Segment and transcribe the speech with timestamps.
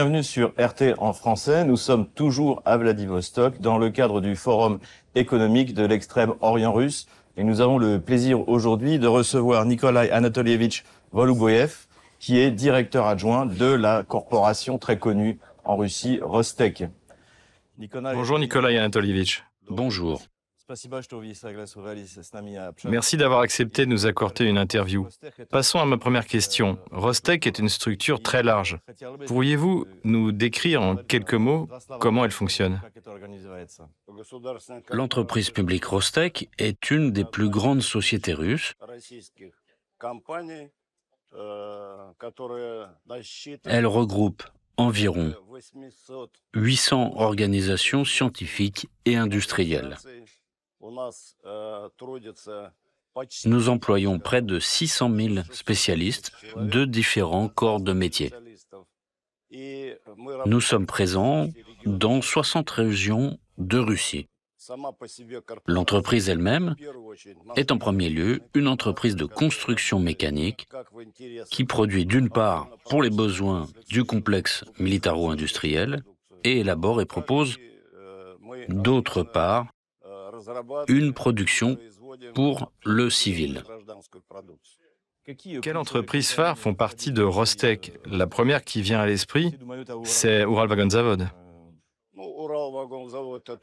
[0.00, 1.62] Bienvenue sur RT en français.
[1.66, 4.78] Nous sommes toujours à Vladivostok dans le cadre du Forum
[5.14, 7.06] économique de l'extrême Orient russe.
[7.36, 11.86] Et nous avons le plaisir aujourd'hui de recevoir Nikolai Anatolievich Voluboyev,
[12.18, 16.84] qui est directeur adjoint de la corporation très connue en Russie, Rostec.
[17.76, 19.44] Bonjour Nikolai Anatolievich.
[19.68, 20.22] Bonjour.
[22.84, 25.08] Merci d'avoir accepté de nous accorder une interview.
[25.50, 26.78] Passons à ma première question.
[26.90, 28.78] Rostec est une structure très large.
[29.26, 32.80] Pourriez-vous nous décrire en quelques mots comment elle fonctionne?
[34.90, 38.74] L'entreprise publique Rostec est une des plus grandes sociétés russes.
[43.64, 44.42] Elle regroupe
[44.76, 45.34] environ
[46.54, 49.96] 800 organisations scientifiques et industrielles.
[53.44, 58.32] Nous employons près de 600 000 spécialistes de différents corps de métier.
[60.46, 61.48] Nous sommes présents
[61.84, 64.26] dans 60 régions de Russie.
[65.66, 66.76] L'entreprise elle-même
[67.56, 70.68] est en premier lieu une entreprise de construction mécanique
[71.50, 76.04] qui produit d'une part pour les besoins du complexe militaro-industriel
[76.44, 77.56] et élabore et propose
[78.68, 79.66] d'autre part
[80.88, 81.76] une production
[82.34, 83.62] pour le civil.
[85.62, 87.92] Quelles entreprises phares font partie de Rostec?
[88.06, 89.54] La première qui vient à l'esprit,
[90.04, 91.28] c'est Uralvagonzavod.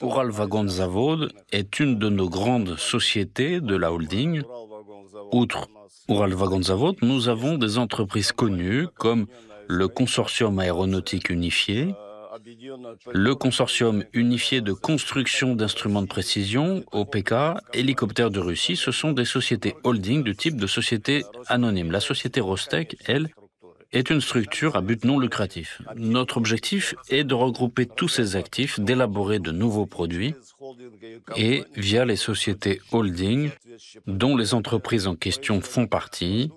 [0.01, 4.43] Uralvagonzavod est une de nos grandes sociétés de la holding.
[5.31, 5.67] Outre
[6.07, 9.27] Uralvagonzavod, nous avons des entreprises connues comme
[9.67, 11.93] le Consortium aéronautique unifié,
[13.13, 17.33] le consortium unifié de construction d'instruments de précision, OPK,
[17.73, 21.91] Hélicoptères de Russie, ce sont des sociétés holding du type de société anonyme.
[21.91, 23.29] La société Rostec, elle,
[23.93, 25.81] est une structure à but non lucratif.
[25.95, 30.33] Notre objectif est de regrouper tous ces actifs, d'élaborer de nouveaux produits
[31.35, 33.49] et, via les sociétés holding,
[34.05, 36.51] dont les entreprises en question font partie,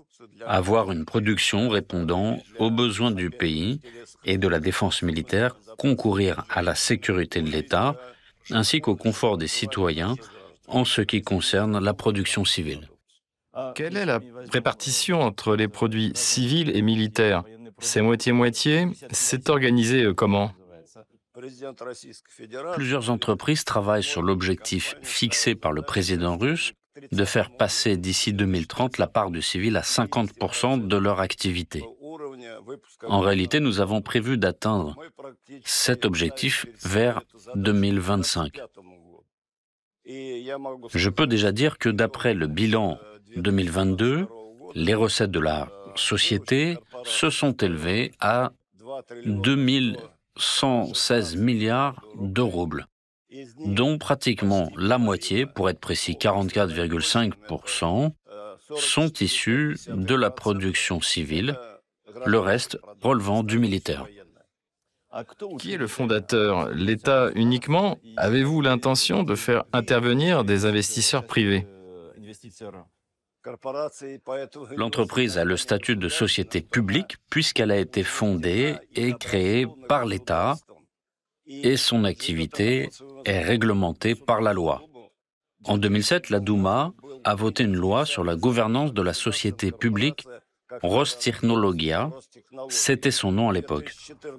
[0.45, 3.81] avoir une production répondant aux besoins du pays
[4.25, 7.95] et de la défense militaire, concourir à la sécurité de l'État
[8.49, 10.15] ainsi qu'au confort des citoyens
[10.67, 12.89] en ce qui concerne la production civile.
[13.75, 14.19] Quelle est la
[14.51, 17.43] répartition entre les produits civils et militaires?
[17.79, 20.51] C'est moitié-moitié C'est organisé euh, comment?
[22.73, 26.73] Plusieurs entreprises travaillent sur l'objectif fixé par le président russe
[27.11, 31.83] de faire passer d'ici 2030 la part du civil à 50% de leur activité.
[33.07, 34.95] En réalité, nous avons prévu d'atteindre
[35.63, 37.21] cet objectif vers
[37.55, 38.59] 2025.
[40.05, 42.97] Je peux déjà dire que d'après le bilan
[43.37, 44.27] 2022,
[44.75, 48.51] les recettes de la société se sont élevées à
[49.25, 52.87] 2116 milliards de roubles,
[53.65, 58.11] dont pratiquement la moitié, pour être précis 44,5%,
[58.75, 61.57] sont issus de la production civile,
[62.25, 64.05] le reste relevant du militaire.
[65.59, 66.69] Qui est le fondateur?
[66.69, 67.97] L'État uniquement?
[68.15, 71.67] Avez-vous l'intention de faire intervenir des investisseurs privés?
[74.77, 80.55] L'entreprise a le statut de société publique puisqu'elle a été fondée et créée par l'État
[81.47, 82.89] et son activité
[83.25, 84.81] est réglementée par la loi.
[85.65, 86.93] En 2007, la Douma
[87.23, 90.25] a voté une loi sur la gouvernance de la société publique
[90.81, 92.11] Rostechnologia,
[92.69, 93.93] c'était son nom à l'époque.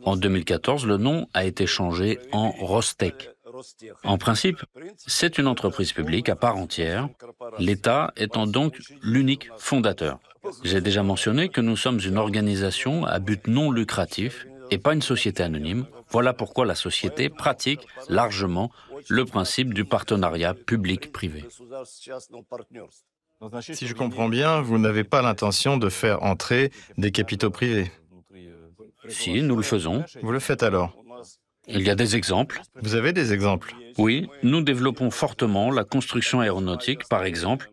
[0.05, 3.31] En 2014, le nom a été changé en Rostec.
[4.03, 4.65] En principe,
[4.97, 7.09] c'est une entreprise publique à part entière,
[7.59, 10.19] l'État étant donc l'unique fondateur.
[10.65, 15.03] J'ai déjà mentionné que nous sommes une organisation à but non lucratif et pas une
[15.03, 15.87] société anonyme.
[16.11, 18.71] Voilà pourquoi la société pratique largement
[19.09, 21.45] le principe du partenariat public-privé.
[23.61, 27.91] Si je comprends bien, vous n'avez pas l'intention de faire entrer des capitaux privés.
[29.09, 30.05] Si, nous le faisons.
[30.23, 30.97] Vous le faites alors
[31.67, 32.63] Il y a des exemples.
[32.81, 37.71] Vous avez des exemples Oui, nous développons fortement la construction aéronautique, par exemple.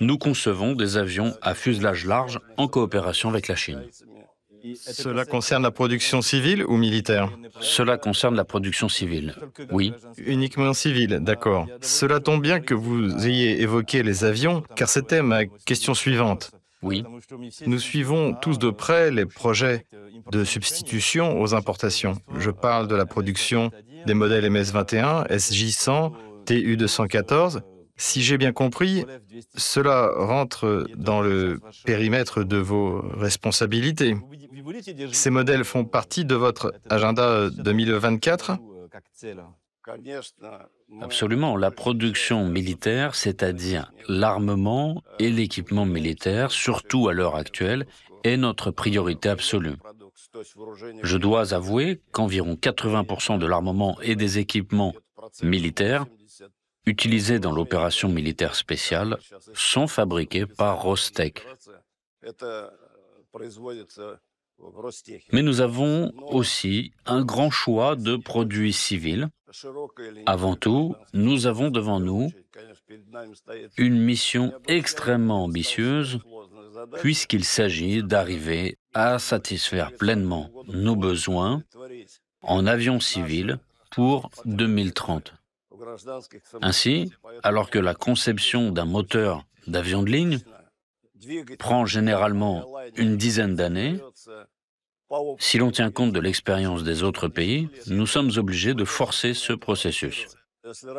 [0.00, 3.82] Nous concevons des avions à fuselage large en coopération avec la Chine.
[4.76, 9.34] Cela concerne la production civile ou militaire Cela concerne la production civile,
[9.70, 9.92] oui.
[10.18, 11.66] Uniquement civile, d'accord.
[11.80, 16.50] Cela tombe bien que vous ayez évoqué les avions, car c'était ma question suivante.
[16.82, 17.04] Oui.
[17.66, 19.84] Nous suivons tous de près les projets
[20.30, 22.14] de substitution aux importations.
[22.38, 23.70] Je parle de la production
[24.06, 26.12] des modèles MS-21, SJ-100,
[26.46, 27.60] TU-214.
[27.98, 29.04] Si j'ai bien compris,
[29.56, 34.16] cela rentre dans le périmètre de vos responsabilités.
[35.12, 38.52] Ces modèles font partie de votre agenda 2024
[41.00, 41.56] Absolument.
[41.56, 47.86] La production militaire, c'est-à-dire l'armement et l'équipement militaire, surtout à l'heure actuelle,
[48.24, 49.76] est notre priorité absolue.
[51.02, 54.94] Je dois avouer qu'environ 80% de l'armement et des équipements
[55.42, 56.06] militaires
[56.88, 59.18] utilisés dans l'opération militaire spéciale
[59.54, 61.46] sont fabriqués par Rostec.
[65.32, 69.28] Mais nous avons aussi un grand choix de produits civils.
[70.26, 72.32] Avant tout, nous avons devant nous
[73.76, 76.18] une mission extrêmement ambitieuse
[77.00, 81.62] puisqu'il s'agit d'arriver à satisfaire pleinement nos besoins
[82.42, 83.58] en avions civils
[83.90, 85.37] pour 2030.
[86.62, 87.12] Ainsi,
[87.42, 90.38] alors que la conception d'un moteur d'avion de ligne
[91.58, 92.64] prend généralement
[92.96, 94.00] une dizaine d'années,
[95.38, 99.52] si l'on tient compte de l'expérience des autres pays, nous sommes obligés de forcer ce
[99.52, 100.26] processus.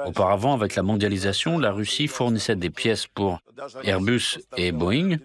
[0.06, 3.40] Auparavant, avec la mondialisation, la Russie fournissait des pièces pour
[3.84, 5.18] Airbus et Boeing,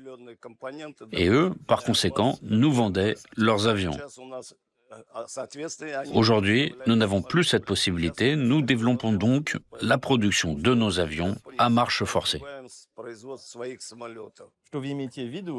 [1.12, 3.96] et eux, par conséquent, nous vendaient leurs avions.
[6.14, 8.36] Aujourd'hui, nous n'avons plus cette possibilité.
[8.36, 12.40] Nous développons donc la production de nos avions à marche forcée.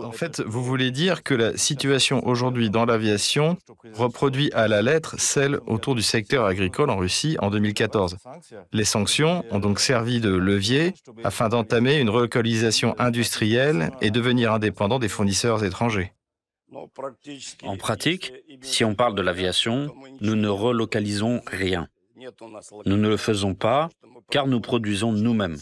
[0.03, 3.57] En fait, vous voulez dire que la situation aujourd'hui dans l'aviation
[3.93, 8.17] reproduit à la lettre celle autour du secteur agricole en Russie en 2014.
[8.73, 10.93] Les sanctions ont donc servi de levier
[11.23, 16.14] afin d'entamer une relocalisation industrielle et devenir indépendant des fournisseurs étrangers.
[16.71, 21.87] En pratique, si on parle de l'aviation, nous ne relocalisons rien.
[22.85, 23.89] Nous ne le faisons pas
[24.29, 25.57] car nous produisons nous-mêmes.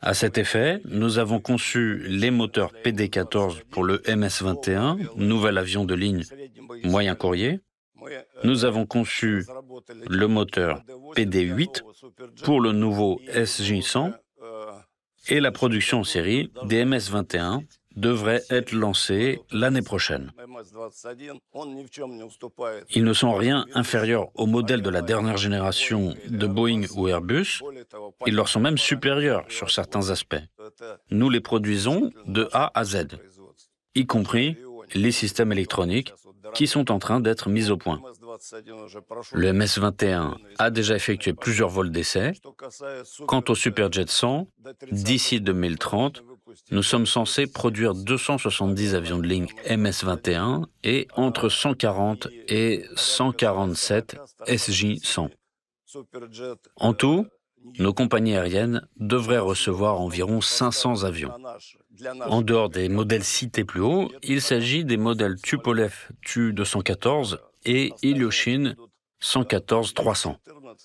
[0.00, 5.94] À cet effet, nous avons conçu les moteurs PD-14 pour le MS-21, nouvel avion de
[5.94, 6.24] ligne
[6.84, 7.60] moyen courrier.
[8.44, 9.44] Nous avons conçu
[10.08, 10.82] le moteur
[11.14, 11.82] PD-8
[12.42, 14.14] pour le nouveau SJ-100
[15.28, 17.64] et la production en série des MS-21
[17.98, 20.32] devrait être lancé l'année prochaine.
[22.90, 27.60] Ils ne sont rien inférieurs aux modèles de la dernière génération de Boeing ou Airbus,
[28.26, 30.42] ils leur sont même supérieurs sur certains aspects.
[31.10, 33.06] Nous les produisons de A à Z,
[33.94, 34.56] y compris
[34.94, 36.12] les systèmes électroniques
[36.54, 38.00] qui sont en train d'être mis au point.
[39.32, 42.32] Le MS-21 a déjà effectué plusieurs vols d'essai.
[43.26, 44.48] Quant au Superjet 100,
[44.92, 46.22] d'ici 2030,
[46.70, 54.16] nous sommes censés produire 270 avions de ligne MS-21 et entre 140 et 147
[54.46, 55.30] SJ-100.
[56.76, 57.26] En tout,
[57.78, 61.32] nos compagnies aériennes devraient recevoir environ 500 avions.
[62.26, 68.74] En dehors des modèles cités plus haut, il s'agit des modèles Tupolev Tu-214 et Ilyushin
[69.22, 70.36] 114-300.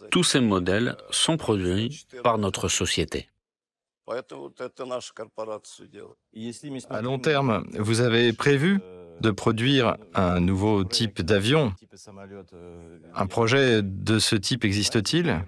[0.09, 3.29] Tous ces modèles sont produits par notre société.
[6.89, 8.79] À long terme, vous avez prévu
[9.21, 11.73] de produire un nouveau type d'avion?
[13.15, 15.43] Un projet de ce type existe-t-il?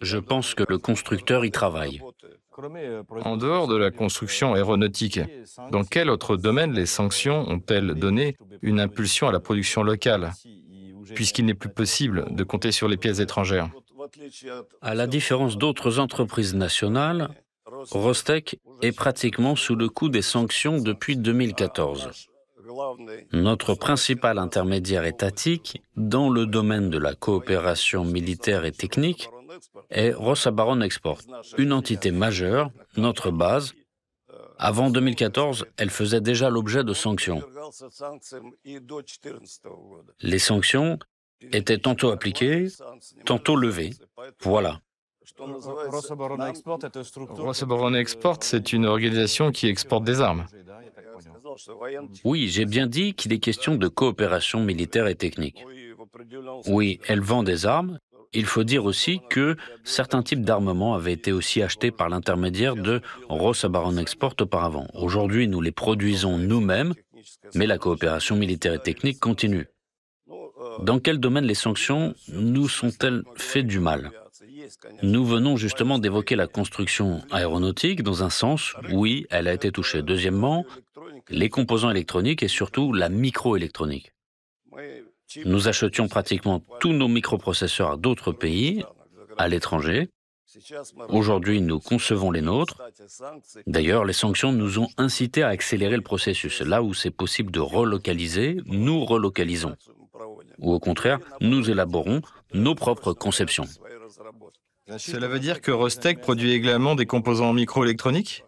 [0.00, 2.00] Je pense que le constructeur y travaille.
[3.24, 5.20] En dehors de la construction aéronautique,
[5.70, 10.32] dans quel autre domaine les sanctions ont-elles donné une impulsion à la production locale,
[11.14, 13.70] puisqu'il n'est plus possible de compter sur les pièces étrangères?
[14.80, 17.28] À la différence d'autres entreprises nationales,
[17.90, 22.10] Rostec est pratiquement sous le coup des sanctions depuis 2014.
[23.32, 29.28] Notre principal intermédiaire étatique dans le domaine de la coopération militaire et technique
[29.90, 31.18] est Rosabaron Export,
[31.58, 33.74] une entité majeure, notre base.
[34.58, 37.42] Avant 2014, elle faisait déjà l'objet de sanctions.
[40.20, 40.98] Les sanctions
[41.52, 42.68] étaient tantôt appliquées,
[43.24, 43.90] tantôt levées.
[44.42, 44.80] Voilà.
[45.38, 50.44] Rosabaron Export, c'est une organisation qui exporte des armes.
[52.24, 55.64] Oui, j'ai bien dit qu'il est question de coopération militaire et technique.
[56.66, 57.98] Oui, elle vend des armes.
[58.32, 63.00] Il faut dire aussi que certains types d'armements avaient été aussi achetés par l'intermédiaire de
[63.28, 64.86] Rosabaron Export auparavant.
[64.94, 66.94] Aujourd'hui, nous les produisons nous-mêmes,
[67.54, 69.66] mais la coopération militaire et technique continue.
[70.82, 74.10] Dans quel domaine les sanctions nous sont-elles fait du mal?
[75.02, 80.02] Nous venons justement d'évoquer la construction aéronautique dans un sens, oui, elle a été touchée.
[80.02, 80.64] Deuxièmement,
[81.28, 84.12] les composants électroniques et surtout la microélectronique.
[85.44, 88.84] Nous achetions pratiquement tous nos microprocesseurs à d'autres pays,
[89.38, 90.08] à l'étranger,
[91.08, 92.80] Aujourd'hui, nous concevons les nôtres.
[93.66, 96.60] D'ailleurs, les sanctions nous ont incités à accélérer le processus.
[96.60, 99.76] Là où c'est possible de relocaliser, nous relocalisons.
[100.58, 102.22] Ou au contraire, nous élaborons
[102.52, 103.66] nos propres conceptions.
[104.98, 108.44] Cela veut dire que Rostec produit également des composants microélectroniques?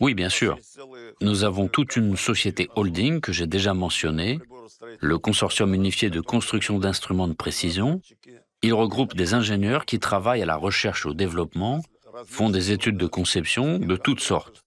[0.00, 0.58] Oui, bien sûr.
[1.20, 4.38] Nous avons toute une société holding que j'ai déjà mentionnée,
[5.00, 8.00] le Consortium unifié de construction d'instruments de précision,
[8.62, 11.82] il regroupe des ingénieurs qui travaillent à la recherche et au développement,
[12.24, 14.64] font des études de conception de toutes sortes.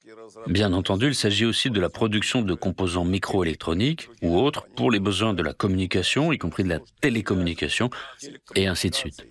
[0.48, 5.00] Bien entendu, il s'agit aussi de la production de composants microélectroniques ou autres pour les
[5.00, 7.90] besoins de la communication, y compris de la télécommunication,
[8.56, 9.26] et ainsi de suite.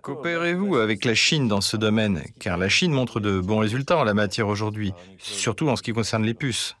[0.00, 2.22] Coopérez-vous avec la Chine dans ce domaine?
[2.40, 5.92] Car la Chine montre de bons résultats en la matière aujourd'hui, surtout en ce qui
[5.92, 6.76] concerne les puces.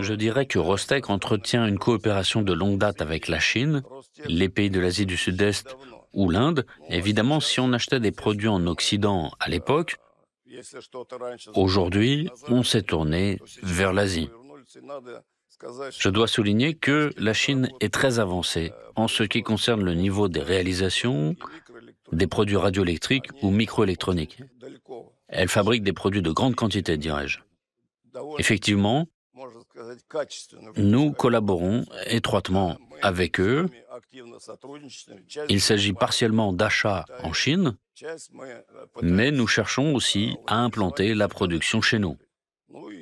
[0.00, 3.82] Je dirais que Rostec entretient une coopération de longue date avec la Chine,
[4.26, 5.76] les pays de l'Asie du Sud-Est
[6.12, 6.66] ou l'Inde.
[6.90, 9.96] Évidemment, si on achetait des produits en Occident à l'époque,
[11.54, 14.30] aujourd'hui, on s'est tourné vers l'Asie.
[15.98, 20.28] Je dois souligner que la Chine est très avancée en ce qui concerne le niveau
[20.28, 21.34] des réalisations
[22.12, 24.38] des produits radioélectriques ou microélectroniques.
[25.28, 27.38] Elle fabrique des produits de grande quantité, dirais-je.
[28.38, 29.06] Effectivement,
[30.76, 33.68] nous collaborons étroitement avec eux.
[35.48, 37.76] Il s'agit partiellement d'achats en Chine,
[39.02, 42.16] mais nous cherchons aussi à implanter la production chez nous.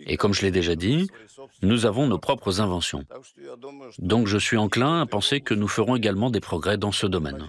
[0.06, 1.08] Et comme je l'ai déjà dit,
[1.62, 3.04] nous avons nos propres inventions.
[3.98, 7.44] Donc je suis enclin à penser que nous ferons également des progrès dans ce domaine.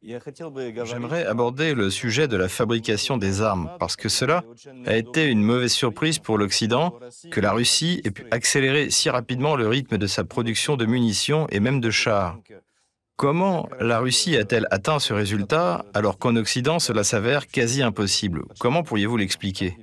[0.00, 4.44] J'aimerais aborder le sujet de la fabrication des armes, parce que cela
[4.86, 6.98] a été une mauvaise surprise pour l'Occident,
[7.30, 11.48] que la Russie ait pu accélérer si rapidement le rythme de sa production de munitions
[11.50, 12.38] et même de chars.
[13.16, 18.44] Comment la Russie a-t-elle atteint ce résultat alors qu'en Occident cela s'avère quasi impossible?
[18.60, 19.76] Comment pourriez-vous l'expliquer?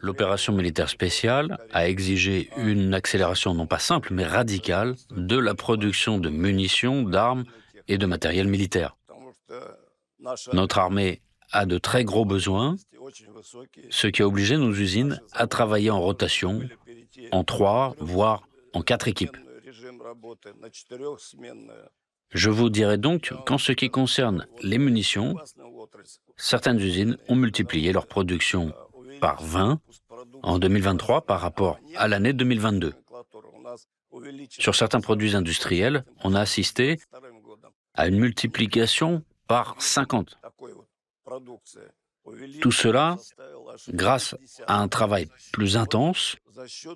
[0.00, 6.18] L'opération militaire spéciale a exigé une accélération non pas simple mais radicale de la production
[6.18, 7.44] de munitions, d'armes
[7.88, 8.96] et de matériel militaire.
[10.52, 12.76] Notre armée a de très gros besoins,
[13.90, 16.60] ce qui a obligé nos usines à travailler en rotation,
[17.30, 19.36] en trois, voire en quatre équipes.
[22.30, 25.36] Je vous dirais donc qu'en ce qui concerne les munitions,
[26.36, 28.74] certaines usines ont multiplié leur production
[29.20, 29.80] par 20
[30.42, 32.94] en 2023 par rapport à l'année 2022.
[34.50, 36.98] Sur certains produits industriels, on a assisté
[37.94, 40.38] à une multiplication par 50.
[42.60, 43.16] Tout cela
[43.90, 44.34] grâce
[44.66, 46.36] à un travail plus intense,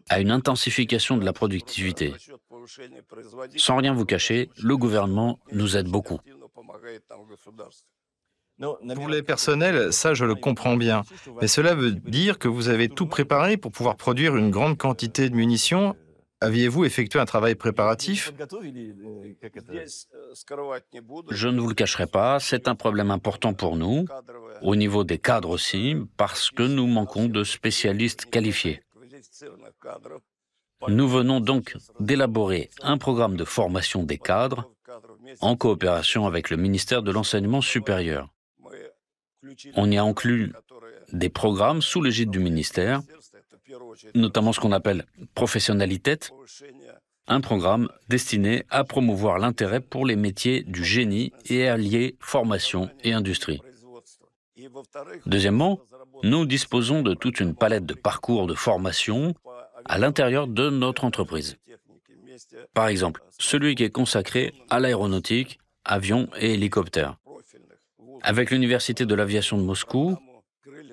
[0.08, 2.14] à une intensification de la productivité.
[3.56, 6.18] Sans rien vous cacher, le gouvernement nous aide beaucoup.
[8.94, 11.02] Pour les personnels, ça je le comprends bien.
[11.40, 15.30] Mais cela veut dire que vous avez tout préparé pour pouvoir produire une grande quantité
[15.30, 15.96] de munitions
[16.42, 18.32] Aviez-vous effectué un travail préparatif
[21.30, 24.06] Je ne vous le cacherai pas, c'est un problème important pour nous,
[24.62, 28.80] au niveau des cadres aussi, parce que nous manquons de spécialistes qualifiés.
[30.88, 34.72] Nous venons donc d'élaborer un programme de formation des cadres
[35.42, 38.30] en coopération avec le ministère de l'Enseignement supérieur.
[39.74, 40.52] On y a inclus
[41.12, 43.02] des programmes sous l'égide du ministère,
[44.14, 46.16] notamment ce qu'on appelle professionnalité,
[47.26, 52.90] un programme destiné à promouvoir l'intérêt pour les métiers du génie et à lier formation
[53.04, 53.60] et industrie.
[55.26, 55.80] Deuxièmement,
[56.22, 59.34] nous disposons de toute une palette de parcours de formation
[59.84, 61.56] à l'intérieur de notre entreprise.
[62.74, 67.19] Par exemple, celui qui est consacré à l'aéronautique, avions et hélicoptères.
[68.22, 70.16] Avec l'Université de l'aviation de Moscou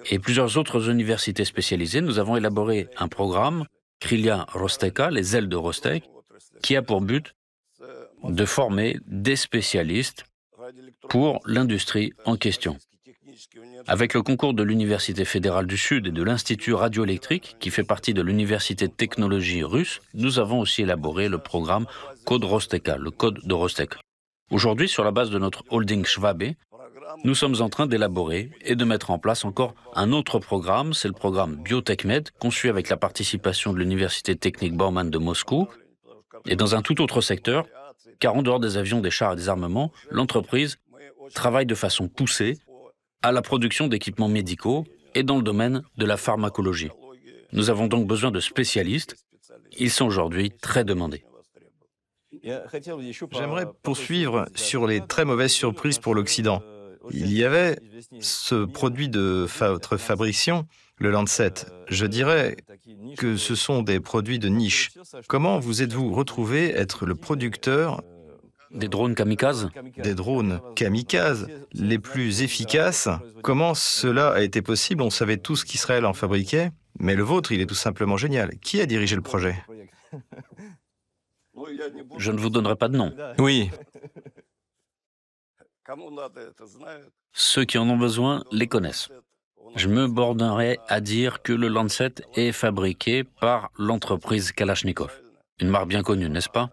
[0.10, 3.65] et plusieurs autres universités spécialisées, nous avons élaboré un programme,
[4.00, 6.03] Krilia Rosteka, les ailes de Rostek,
[6.62, 7.34] qui a pour but
[8.24, 10.25] de former des spécialistes
[11.10, 12.77] pour l'industrie en question.
[13.88, 18.13] Avec le concours de l'Université fédérale du Sud et de l'Institut radioélectrique, qui fait partie
[18.13, 21.86] de l'Université de technologie russe, nous avons aussi élaboré le programme
[22.25, 23.93] Code Rosteka, le code de Rostek.
[24.50, 26.53] Aujourd'hui, sur la base de notre holding Schwabe,
[27.24, 31.07] nous sommes en train d'élaborer et de mettre en place encore un autre programme, c'est
[31.07, 35.67] le programme BiotechMed, conçu avec la participation de l'Université technique Baumann de Moscou,
[36.45, 37.65] et dans un tout autre secteur,
[38.19, 40.77] car en dehors des avions, des chars et des armements, l'entreprise
[41.33, 42.57] travaille de façon poussée
[43.21, 46.91] à la production d'équipements médicaux et dans le domaine de la pharmacologie.
[47.51, 49.15] Nous avons donc besoin de spécialistes.
[49.77, 51.24] Ils sont aujourd'hui très demandés.
[53.31, 56.62] J'aimerais poursuivre sur les très mauvaises surprises pour l'Occident.
[57.11, 57.77] Il y avait
[58.19, 61.53] ce produit de votre fabrication, le Lancet.
[61.87, 62.57] Je dirais
[63.17, 64.91] que ce sont des produits de niche.
[65.27, 68.01] Comment vous êtes-vous retrouvé être le producteur
[68.71, 73.09] des drones kamikazes Des drones kamikazes les plus efficaces.
[73.41, 77.61] Comment cela a été possible On savait tous qu'Israël en fabriquait, mais le vôtre, il
[77.61, 78.57] est tout simplement génial.
[78.61, 79.55] Qui a dirigé le projet
[82.17, 83.13] Je ne vous donnerai pas de nom.
[83.39, 83.71] Oui.
[87.34, 89.10] Ceux qui en ont besoin les connaissent.
[89.75, 95.22] Je me bornerai à dire que le Lancet est fabriqué par l'entreprise Kalachnikov.
[95.60, 96.70] Une marque bien connue, n'est-ce pas?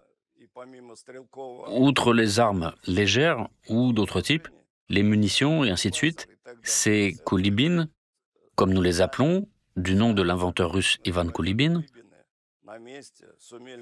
[1.67, 4.47] Outre les armes légères ou d'autres types,
[4.89, 6.27] les munitions et ainsi de suite,
[6.63, 7.87] ces Koulibin,
[8.55, 11.83] comme nous les appelons, du nom de l'inventeur russe Ivan Koulibin,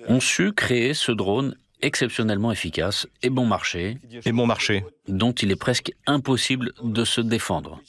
[0.07, 5.51] ont su créer ce drone exceptionnellement efficace et bon marché, et bon marché, dont il
[5.51, 7.79] est presque impossible de se défendre.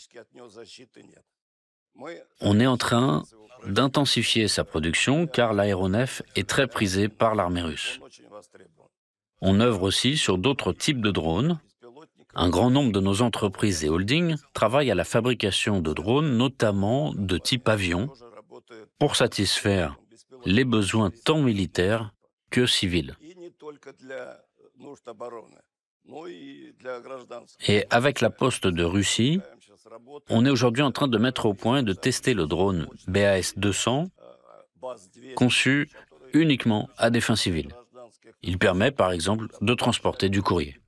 [2.41, 3.25] On est en train
[3.67, 8.01] d'intensifier sa production car l'aéronef est très prisé par l'armée russe.
[9.41, 11.61] On œuvre aussi sur d'autres types de drones.
[12.35, 17.15] Un grand nombre de nos entreprises et holdings travaillent à la fabrication de drones, notamment
[17.15, 18.11] de type avion,
[18.99, 19.97] pour satisfaire
[20.45, 22.13] les besoins tant militaires
[22.51, 23.17] que civils.
[27.67, 29.41] Et avec la poste de Russie,
[30.29, 34.09] on est aujourd'hui en train de mettre au point et de tester le drone BAS-200,
[35.35, 35.89] conçu
[36.33, 37.75] uniquement à des fins civiles.
[38.43, 40.79] Il permet, par exemple, de transporter du courrier.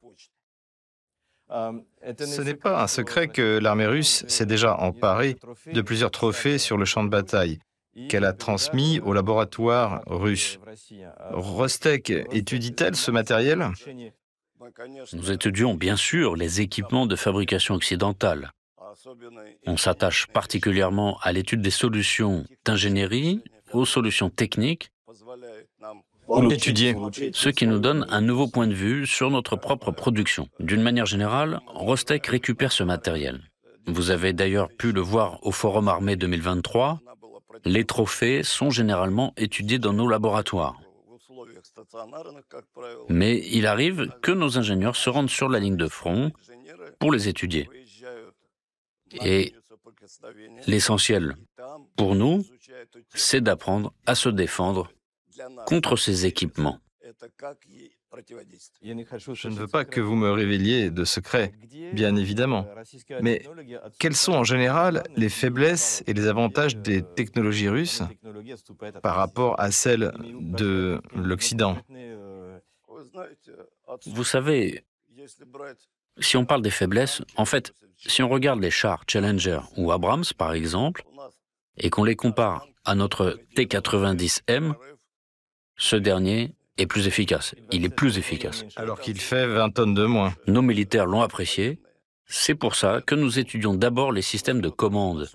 [1.48, 5.38] Ce n'est pas un secret que l'armée russe s'est déjà emparée
[5.72, 7.58] de plusieurs trophées sur le champ de bataille
[8.08, 10.58] qu'elle a transmis au laboratoire russe.
[11.30, 13.68] Rostek étudie-t-elle ce matériel
[15.12, 18.52] Nous étudions bien sûr les équipements de fabrication occidentale.
[19.66, 23.42] On s'attache particulièrement à l'étude des solutions d'ingénierie,
[23.72, 24.90] aux solutions techniques,
[26.50, 26.96] étudier,
[27.32, 30.48] ce qui nous donne un nouveau point de vue sur notre propre production.
[30.60, 33.40] D'une manière générale, Rostek récupère ce matériel.
[33.86, 37.00] Vous avez d'ailleurs pu le voir au Forum Armé 2023.
[37.64, 40.76] Les trophées sont généralement étudiés dans nos laboratoires.
[43.08, 46.32] Mais il arrive que nos ingénieurs se rendent sur la ligne de front
[46.98, 47.68] pour les étudier.
[49.24, 49.54] Et
[50.66, 51.36] l'essentiel
[51.96, 52.44] pour nous,
[53.14, 54.90] c'est d'apprendre à se défendre
[55.66, 56.80] contre ces équipements.
[59.34, 61.52] Je ne veux pas que vous me révéliez de secrets,
[61.92, 62.66] bien évidemment.
[63.20, 63.42] Mais
[63.98, 68.02] quels sont en général les faiblesses et les avantages des technologies russes
[69.02, 71.78] par rapport à celles de l'Occident?
[74.06, 74.84] Vous savez,
[76.18, 80.24] si on parle des faiblesses, en fait, si on regarde les chars Challenger ou Abrams,
[80.36, 81.04] par exemple,
[81.78, 84.74] et qu'on les compare à notre T-90M,
[85.76, 87.54] ce dernier est plus efficace.
[87.70, 88.64] Il est plus efficace.
[88.76, 90.34] Alors qu'il fait 20 tonnes de moins.
[90.46, 91.78] Nos militaires l'ont apprécié.
[92.26, 95.30] C'est pour ça que nous étudions d'abord les systèmes de commande,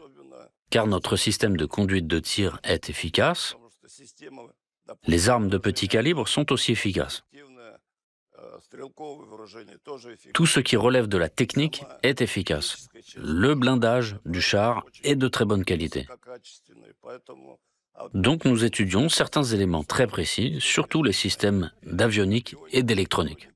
[0.70, 3.56] car notre système de conduite de tir est efficace.
[5.08, 7.24] Les armes de petit calibre sont aussi efficaces.
[10.34, 12.88] Tout ce qui relève de la technique est efficace.
[13.18, 16.08] Le blindage du char est de très bonne qualité.
[18.14, 23.48] Donc nous étudions certains éléments très précis, surtout les systèmes d'avionique et d'électronique.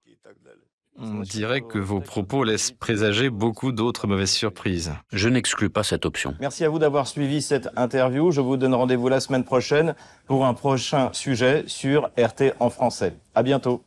[0.98, 4.94] On dirait que vos propos laissent présager beaucoup d'autres mauvaises surprises.
[5.12, 6.36] Je n'exclus pas cette option.
[6.40, 8.32] Merci à vous d'avoir suivi cette interview.
[8.32, 9.94] Je vous donne rendez-vous la semaine prochaine
[10.26, 13.14] pour un prochain sujet sur RT en français.
[13.34, 13.84] À bientôt.